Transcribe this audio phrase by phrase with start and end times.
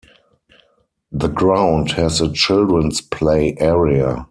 [1.11, 4.17] The ground has a children's play area.